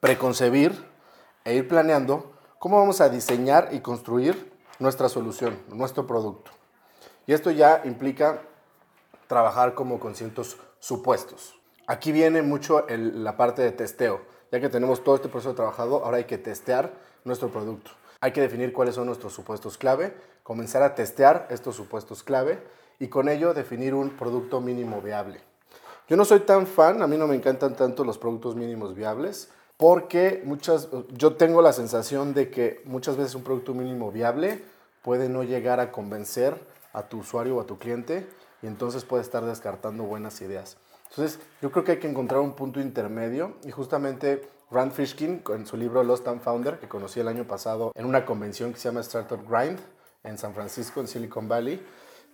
preconcebir 0.00 0.84
e 1.44 1.54
ir 1.54 1.68
planeando 1.68 2.32
cómo 2.58 2.78
vamos 2.78 3.00
a 3.00 3.08
diseñar 3.08 3.68
y 3.72 3.80
construir 3.80 4.52
nuestra 4.80 5.08
solución, 5.08 5.58
nuestro 5.68 6.06
producto. 6.06 6.50
Y 7.26 7.32
esto 7.32 7.50
ya 7.50 7.82
implica 7.84 8.42
trabajar 9.28 9.74
como 9.74 10.00
con 10.00 10.14
ciertos 10.14 10.56
supuestos. 10.80 11.57
Aquí 11.88 12.12
viene 12.12 12.42
mucho 12.42 12.84
la 12.86 13.38
parte 13.38 13.62
de 13.62 13.72
testeo. 13.72 14.20
Ya 14.52 14.60
que 14.60 14.68
tenemos 14.68 15.02
todo 15.02 15.14
este 15.14 15.30
proceso 15.30 15.54
trabajado, 15.54 16.04
ahora 16.04 16.18
hay 16.18 16.24
que 16.24 16.36
testear 16.36 16.92
nuestro 17.24 17.48
producto. 17.48 17.92
Hay 18.20 18.32
que 18.32 18.42
definir 18.42 18.74
cuáles 18.74 18.94
son 18.94 19.06
nuestros 19.06 19.32
supuestos 19.32 19.78
clave, 19.78 20.12
comenzar 20.42 20.82
a 20.82 20.94
testear 20.94 21.48
estos 21.48 21.76
supuestos 21.76 22.22
clave 22.22 22.58
y 22.98 23.08
con 23.08 23.30
ello 23.30 23.54
definir 23.54 23.94
un 23.94 24.10
producto 24.10 24.60
mínimo 24.60 25.00
viable. 25.00 25.40
Yo 26.08 26.18
no 26.18 26.26
soy 26.26 26.40
tan 26.40 26.66
fan, 26.66 27.00
a 27.00 27.06
mí 27.06 27.16
no 27.16 27.26
me 27.26 27.36
encantan 27.36 27.74
tanto 27.74 28.04
los 28.04 28.18
productos 28.18 28.54
mínimos 28.54 28.94
viables, 28.94 29.48
porque 29.78 30.42
muchas, 30.44 30.88
yo 31.14 31.36
tengo 31.36 31.62
la 31.62 31.72
sensación 31.72 32.34
de 32.34 32.50
que 32.50 32.82
muchas 32.84 33.16
veces 33.16 33.34
un 33.34 33.44
producto 33.44 33.72
mínimo 33.72 34.12
viable 34.12 34.62
puede 35.00 35.30
no 35.30 35.42
llegar 35.42 35.80
a 35.80 35.90
convencer 35.90 36.54
a 36.92 37.08
tu 37.08 37.20
usuario 37.20 37.56
o 37.56 37.60
a 37.62 37.66
tu 37.66 37.78
cliente 37.78 38.28
y 38.60 38.66
entonces 38.66 39.06
puede 39.06 39.22
estar 39.22 39.42
descartando 39.46 40.04
buenas 40.04 40.42
ideas. 40.42 40.76
Entonces, 41.10 41.38
yo 41.62 41.70
creo 41.70 41.84
que 41.84 41.92
hay 41.92 41.98
que 41.98 42.08
encontrar 42.08 42.40
un 42.40 42.52
punto 42.52 42.80
intermedio 42.80 43.56
y 43.64 43.70
justamente 43.70 44.48
Rand 44.70 44.92
Fishkin, 44.92 45.42
en 45.54 45.66
su 45.66 45.76
libro 45.76 46.02
Lost 46.04 46.28
and 46.28 46.40
Founder, 46.40 46.78
que 46.78 46.88
conocí 46.88 47.20
el 47.20 47.28
año 47.28 47.44
pasado 47.44 47.92
en 47.94 48.04
una 48.04 48.26
convención 48.26 48.72
que 48.72 48.78
se 48.78 48.88
llama 48.88 49.00
Startup 49.00 49.40
Grind 49.48 49.78
en 50.24 50.36
San 50.36 50.52
Francisco, 50.54 51.00
en 51.00 51.08
Silicon 51.08 51.48
Valley, 51.48 51.82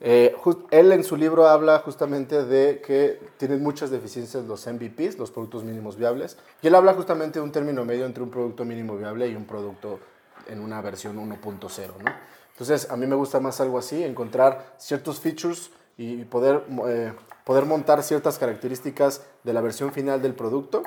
eh, 0.00 0.34
él 0.70 0.92
en 0.92 1.04
su 1.04 1.16
libro 1.16 1.46
habla 1.46 1.78
justamente 1.78 2.44
de 2.44 2.80
que 2.80 3.20
tienen 3.36 3.62
muchas 3.62 3.90
deficiencias 3.90 4.44
los 4.44 4.66
MVPs, 4.66 5.18
los 5.18 5.30
productos 5.30 5.64
mínimos 5.64 5.96
viables, 5.96 6.36
y 6.60 6.66
él 6.66 6.74
habla 6.74 6.94
justamente 6.94 7.38
de 7.38 7.44
un 7.44 7.52
término 7.52 7.84
medio 7.84 8.04
entre 8.04 8.22
un 8.22 8.30
producto 8.30 8.64
mínimo 8.64 8.96
viable 8.96 9.28
y 9.28 9.36
un 9.36 9.44
producto 9.44 10.00
en 10.48 10.60
una 10.60 10.80
versión 10.80 11.16
1.0, 11.16 11.88
¿no? 12.02 12.12
Entonces, 12.52 12.90
a 12.90 12.96
mí 12.96 13.06
me 13.06 13.16
gusta 13.16 13.40
más 13.40 13.60
algo 13.60 13.78
así, 13.78 14.04
encontrar 14.04 14.74
ciertos 14.78 15.20
features 15.20 15.70
y 15.96 16.24
poder, 16.24 16.64
eh, 16.88 17.12
poder 17.44 17.64
montar 17.66 18.02
ciertas 18.02 18.38
características 18.38 19.22
de 19.44 19.52
la 19.52 19.60
versión 19.60 19.92
final 19.92 20.20
del 20.22 20.34
producto 20.34 20.82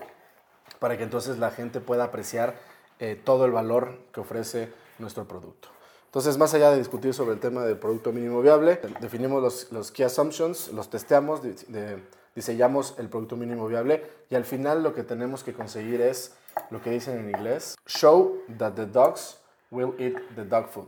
para 0.80 0.98
que 0.98 1.04
entonces 1.04 1.38
la 1.40 1.52
gente 1.52 1.80
pueda 1.80 2.06
apreciar 2.06 2.56
eh, 3.00 3.20
todo 3.24 3.46
el 3.46 3.52
valor 3.52 3.98
que 4.12 4.20
ofrece 4.20 4.72
nuestro 5.00 5.26
producto. 5.28 5.70
Entonces, 6.06 6.38
más 6.38 6.54
allá 6.54 6.72
de 6.72 6.78
discutir 6.78 7.14
sobre 7.14 7.34
el 7.34 7.40
tema 7.40 7.64
del 7.64 7.78
producto 7.78 8.12
mínimo 8.12 8.42
viable, 8.42 8.80
definimos 9.02 9.42
los, 9.42 9.72
los 9.72 9.92
key 9.92 10.04
assumptions, 10.06 10.70
los 10.70 10.90
testeamos, 10.90 11.44
di- 11.44 11.52
de- 11.68 12.02
diseñamos 12.34 12.96
el 12.98 13.10
producto 13.10 13.36
mínimo 13.36 13.68
viable 13.68 14.04
y 14.30 14.36
al 14.36 14.46
final 14.46 14.84
lo 14.84 14.94
que 14.94 15.04
tenemos 15.04 15.44
que 15.44 15.54
conseguir 15.54 16.02
es 16.02 16.34
lo 16.72 16.82
que 16.82 16.90
dicen 16.92 17.20
en 17.20 17.30
inglés, 17.30 17.76
show 17.86 18.42
that 18.58 18.74
the 18.74 18.86
dogs 18.86 19.38
will 19.70 19.94
eat 20.00 20.16
the 20.36 20.44
dog 20.44 20.70
food. 20.70 20.88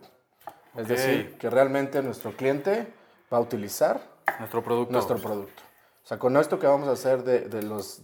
Es 0.75 0.83
Ok. 0.83 0.87
decir, 0.87 1.37
que 1.37 1.49
realmente 1.49 2.01
nuestro 2.01 2.35
cliente 2.35 2.87
va 3.31 3.37
a 3.37 3.41
utilizar 3.41 4.01
Nuestro 4.39 4.63
producto. 4.63 4.91
nuestro 4.93 5.17
producto. 5.17 5.63
O 6.03 6.07
sea, 6.07 6.17
con 6.19 6.35
esto 6.37 6.59
que 6.59 6.67
vamos 6.67 6.87
a 6.87 6.91
hacer 6.91 7.23
de, 7.23 7.41
de 7.41 7.61
los, 7.63 8.01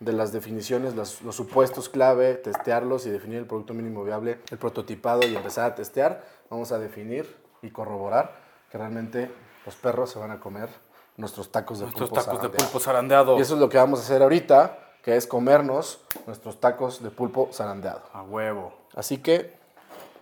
de 0.00 0.12
las 0.12 0.32
definiciones, 0.32 0.94
los, 0.94 1.22
los 1.22 1.36
supuestos 1.36 1.88
clave, 1.88 2.34
testearlos 2.34 3.06
y 3.06 3.10
definir 3.10 3.38
el 3.38 3.46
producto 3.46 3.74
mínimo 3.74 4.04
viable, 4.04 4.40
el 4.50 4.58
prototipado 4.58 5.26
y 5.26 5.36
empezar 5.36 5.70
a 5.70 5.74
testear, 5.74 6.24
vamos 6.50 6.72
a 6.72 6.78
definir 6.78 7.36
y 7.62 7.70
corroborar 7.70 8.34
que 8.70 8.78
realmente 8.78 9.30
los 9.66 9.76
perros 9.76 10.10
se 10.10 10.18
van 10.18 10.30
a 10.30 10.40
comer 10.40 10.68
nuestros 11.16 11.50
tacos 11.50 11.78
de 11.80 11.84
Nuestros 11.86 12.10
pulpo 12.10 12.24
tacos 12.24 12.40
de 12.40 12.48
zarandeado. 12.48 12.64
pulpo 12.70 12.80
zarandeado. 12.80 13.38
Y 13.38 13.40
eso 13.42 13.54
es 13.54 13.60
lo 13.60 13.68
que 13.68 13.78
vamos 13.78 13.98
a 14.00 14.02
hacer 14.02 14.22
ahorita, 14.22 14.78
que 15.02 15.16
es 15.16 15.26
comernos 15.26 16.00
nuestros 16.26 16.60
tacos 16.60 17.02
de 17.02 17.10
pulpo 17.10 17.48
zarandeado. 17.52 18.02
A 18.12 18.22
huevo. 18.22 18.72
Así 18.94 19.18
que, 19.18 19.56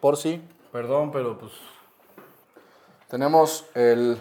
por 0.00 0.16
si, 0.16 0.42
Perdón, 0.72 1.10
pero 1.12 1.38
pues. 1.38 1.52
Tenemos 3.08 3.66
el, 3.74 4.18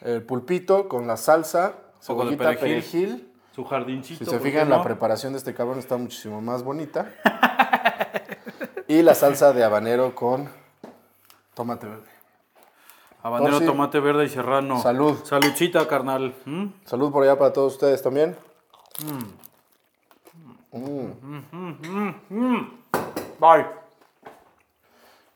el 0.00 0.22
pulpito 0.22 0.88
con 0.88 1.06
la 1.06 1.16
salsa, 1.16 1.74
cebollita, 2.00 2.44
perejil. 2.44 2.60
perejil 2.60 3.32
Su 3.54 3.64
jardincito. 3.64 4.18
Si 4.18 4.24
se 4.24 4.30
¿por 4.30 4.42
qué 4.42 4.50
fijan, 4.50 4.70
la 4.70 4.82
preparación 4.82 5.32
de 5.32 5.38
este 5.38 5.54
cabrón 5.54 5.78
está 5.78 5.96
muchísimo 5.96 6.40
más 6.40 6.62
bonita. 6.62 7.12
y 8.88 9.02
la 9.02 9.14
salsa 9.14 9.52
de 9.52 9.64
habanero 9.64 10.14
con 10.14 10.48
tomate 11.54 11.86
verde. 11.86 12.10
Habanero, 13.22 13.52
Torsi. 13.52 13.66
tomate 13.66 14.00
verde 14.00 14.24
y 14.24 14.28
serrano. 14.28 14.80
Salud. 14.80 15.18
Saludcita, 15.24 15.86
carnal. 15.86 16.34
¿Mm? 16.46 16.66
Salud 16.86 17.12
por 17.12 17.22
allá 17.22 17.38
para 17.38 17.52
todos 17.52 17.74
ustedes 17.74 18.02
también. 18.02 18.36
Bye. 23.38 23.79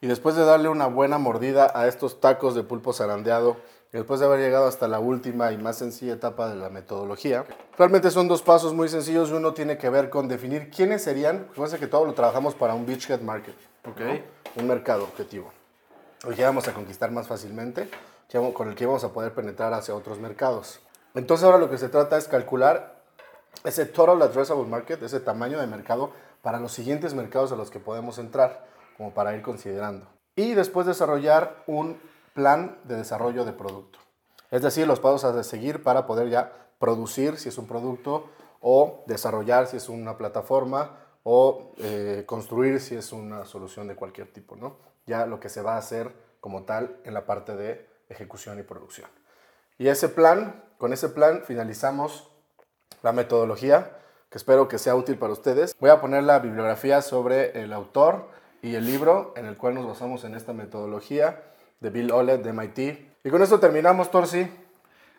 Y 0.04 0.06
después 0.06 0.36
de 0.36 0.44
darle 0.44 0.68
una 0.68 0.86
buena 0.86 1.16
mordida 1.16 1.72
a 1.74 1.88
estos 1.88 2.20
tacos 2.20 2.54
de 2.54 2.62
pulpo 2.62 2.92
zarandeado, 2.92 3.56
después 3.90 4.20
de 4.20 4.26
haber 4.26 4.38
llegado 4.38 4.66
hasta 4.66 4.86
la 4.86 4.98
última 4.98 5.50
y 5.50 5.56
más 5.56 5.78
sencilla 5.78 6.12
etapa 6.12 6.46
de 6.46 6.56
la 6.56 6.68
metodología, 6.68 7.46
realmente 7.78 8.10
son 8.10 8.28
dos 8.28 8.42
pasos 8.42 8.74
muy 8.74 8.90
sencillos. 8.90 9.30
Uno 9.30 9.54
tiene 9.54 9.78
que 9.78 9.88
ver 9.88 10.10
con 10.10 10.28
definir 10.28 10.70
quiénes 10.70 11.02
serían, 11.02 11.48
fíjense 11.52 11.78
que 11.78 11.86
todo 11.86 12.04
lo 12.04 12.12
trabajamos 12.12 12.54
para 12.54 12.74
un 12.74 12.84
beachhead 12.84 13.22
market, 13.22 13.54
un 14.56 14.66
mercado 14.66 15.04
objetivo. 15.04 15.50
Que 16.36 16.44
vamos 16.44 16.68
a 16.68 16.74
conquistar 16.74 17.10
más 17.10 17.26
fácilmente, 17.26 17.88
con 18.52 18.68
el 18.68 18.74
que 18.74 18.84
vamos 18.84 19.04
a 19.04 19.08
poder 19.08 19.32
penetrar 19.32 19.72
hacia 19.72 19.94
otros 19.94 20.18
mercados. 20.18 20.80
Entonces 21.14 21.46
ahora 21.46 21.56
lo 21.56 21.70
que 21.70 21.78
se 21.78 21.88
trata 21.88 22.18
es 22.18 22.28
calcular 22.28 23.00
ese 23.64 23.86
total 23.86 24.20
addressable 24.20 24.66
market, 24.66 25.02
ese 25.02 25.20
tamaño 25.20 25.58
de 25.58 25.66
mercado 25.66 26.10
para 26.42 26.60
los 26.60 26.72
siguientes 26.72 27.14
mercados 27.14 27.52
a 27.52 27.56
los 27.56 27.70
que 27.70 27.80
podemos 27.80 28.18
entrar, 28.18 28.73
como 28.96 29.12
para 29.12 29.34
ir 29.34 29.42
considerando. 29.42 30.06
Y 30.36 30.54
después 30.54 30.86
desarrollar 30.86 31.62
un 31.66 31.98
plan 32.34 32.78
de 32.84 32.96
desarrollo 32.96 33.44
de 33.44 33.52
producto. 33.52 33.98
Es 34.50 34.62
decir, 34.62 34.86
los 34.86 35.00
pasos 35.00 35.24
a 35.24 35.42
seguir 35.42 35.82
para 35.82 36.06
poder 36.06 36.28
ya 36.28 36.52
producir 36.78 37.38
si 37.38 37.48
es 37.48 37.58
un 37.58 37.66
producto 37.66 38.28
o 38.60 39.04
desarrollar 39.06 39.66
si 39.66 39.76
es 39.76 39.88
una 39.88 40.16
plataforma 40.16 40.98
o 41.22 41.72
eh, 41.78 42.24
construir 42.26 42.80
si 42.80 42.96
es 42.96 43.12
una 43.12 43.44
solución 43.44 43.88
de 43.88 43.96
cualquier 43.96 44.32
tipo, 44.32 44.56
¿no? 44.56 44.76
Ya 45.06 45.26
lo 45.26 45.40
que 45.40 45.48
se 45.48 45.62
va 45.62 45.74
a 45.74 45.78
hacer 45.78 46.12
como 46.40 46.64
tal 46.64 46.96
en 47.04 47.14
la 47.14 47.26
parte 47.26 47.56
de 47.56 47.88
ejecución 48.08 48.58
y 48.58 48.62
producción. 48.62 49.08
Y 49.78 49.88
ese 49.88 50.08
plan, 50.08 50.62
con 50.78 50.92
ese 50.92 51.08
plan 51.08 51.42
finalizamos 51.44 52.30
la 53.02 53.12
metodología, 53.12 53.98
que 54.30 54.38
espero 54.38 54.68
que 54.68 54.78
sea 54.78 54.94
útil 54.94 55.18
para 55.18 55.32
ustedes. 55.32 55.76
Voy 55.78 55.90
a 55.90 56.00
poner 56.00 56.24
la 56.24 56.38
bibliografía 56.38 57.02
sobre 57.02 57.62
el 57.62 57.72
autor 57.72 58.28
y 58.64 58.74
el 58.74 58.86
libro 58.86 59.32
en 59.36 59.46
el 59.46 59.56
cual 59.56 59.74
nos 59.74 59.86
basamos 59.86 60.24
en 60.24 60.34
esta 60.34 60.52
metodología 60.52 61.40
de 61.80 61.90
Bill 61.90 62.10
Olet 62.12 62.42
de 62.42 62.52
MIT. 62.52 62.78
Y 63.24 63.30
con 63.30 63.42
esto 63.42 63.60
terminamos, 63.60 64.10
Torsi. 64.10 64.48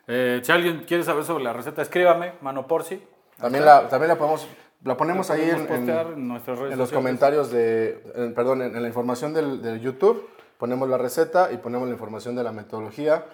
Eh, 0.08 0.40
si 0.42 0.52
alguien 0.52 0.84
quiere 0.86 1.02
saber 1.04 1.24
sobre 1.24 1.44
la 1.44 1.52
receta, 1.52 1.82
escríbame, 1.82 2.32
Mano 2.40 2.66
Porci. 2.66 3.02
También 3.40 3.64
la, 3.64 3.88
también 3.88 4.08
la 4.08 4.16
podemos, 4.16 4.46
la 4.84 4.96
ponemos 4.96 5.28
La 5.28 5.34
ahí 5.34 5.50
podemos 5.50 5.70
en, 5.70 5.90
en- 5.90 6.28
nuestras 6.28 6.58
redes 6.58 6.72
en 6.72 6.78
los 6.78 6.92
comentarios 6.92 7.50
de, 7.50 8.02
en- 8.14 8.34
perdón, 8.34 8.62
en, 8.62 8.80
la 8.80 8.88
información 8.88 9.32
del, 9.34 9.62
del 9.62 9.80
YouTube. 9.80 10.28
Ponemos 10.58 10.88
la 10.88 10.96
receta 10.98 11.50
y 11.52 11.58
ponemos 11.58 11.86
la 11.88 11.92
información 11.94 12.34
de 12.34 12.42
la 12.42 12.52
metodología. 12.52 13.24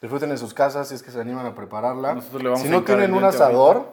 Disfruten 0.00 0.30
en 0.32 0.38
sus 0.38 0.52
casas 0.52 0.88
si 0.88 0.96
es 0.96 1.02
que 1.02 1.10
se 1.12 1.20
animan 1.20 1.46
a 1.46 1.54
prepararla. 1.54 2.20
Si 2.56 2.68
no 2.68 2.82
tienen 2.82 3.14
un 3.14 3.22
asador, 3.24 3.76
ahorita. 3.76 3.92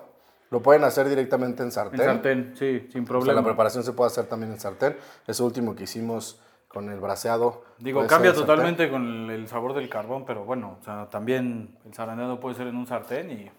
Lo 0.51 0.61
pueden 0.61 0.83
hacer 0.83 1.07
directamente 1.07 1.63
en 1.63 1.71
sartén. 1.71 1.99
En 1.99 2.05
sartén, 2.05 2.53
sí, 2.57 2.87
sin 2.91 3.03
O 3.03 3.05
sea, 3.05 3.05
problema. 3.05 3.41
la 3.41 3.45
preparación 3.45 3.83
se 3.83 3.93
puede 3.93 4.07
hacer 4.07 4.25
también 4.25 4.51
en 4.51 4.59
sartén. 4.59 4.97
Eso 5.27 5.45
último 5.45 5.75
que 5.75 5.83
hicimos 5.83 6.41
con 6.67 6.89
el 6.89 6.99
braseado. 6.99 7.63
Digo, 7.79 8.05
cambia 8.07 8.33
totalmente 8.33 8.89
con 8.89 9.29
el, 9.29 9.47
sabor 9.47 9.73
del 9.73 9.89
carbón, 9.89 10.25
pero 10.25 10.45
bueno, 10.45 10.77
o 10.79 10.83
sea, 10.83 11.07
también 11.09 11.77
el 11.85 11.93
zarandeado 11.93 12.39
puede 12.39 12.55
ser 12.55 12.67
en 12.67 12.75
un 12.75 12.85
sartén 12.87 13.31
y 13.31 13.51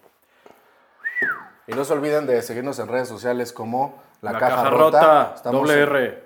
Y 1.67 1.73
no 1.73 1.83
se 1.85 1.93
olviden 1.93 2.25
de 2.25 2.41
seguirnos 2.41 2.79
en 2.79 2.87
redes 2.87 3.07
sociales 3.07 3.53
como 3.53 4.01
La, 4.21 4.33
la, 4.33 4.39
Caja, 4.39 4.69
Rota. 4.69 5.33
Estamos 5.35 5.61
doble 5.61 5.73
en- 5.73 5.89
R. 5.89 6.23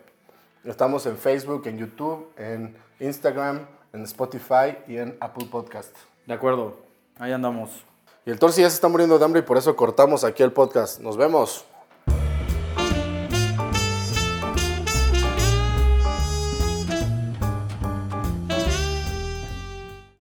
Estamos 0.63 1.05
en 1.05 1.17
Facebook, 1.17 1.67
en 1.67 1.77
YouTube, 1.77 2.31
en 2.37 2.75
Instagram, 2.99 3.67
en 3.93 4.01
Spotify 4.03 4.77
y 4.87 4.97
en 4.97 5.15
Apple 5.19 5.47
Podcast. 5.51 5.95
De 6.25 6.33
acuerdo, 6.33 6.77
ahí 7.19 7.31
andamos. 7.31 7.83
Y 8.25 8.31
el 8.31 8.39
Torsi 8.39 8.61
ya 8.61 8.69
se 8.69 8.75
está 8.75 8.87
muriendo 8.87 9.19
de 9.19 9.25
hambre 9.25 9.41
y 9.41 9.43
por 9.43 9.57
eso 9.57 9.75
cortamos 9.75 10.23
aquí 10.23 10.41
el 10.41 10.51
podcast. 10.51 10.99
Nos 10.99 11.15
vemos. 11.15 11.65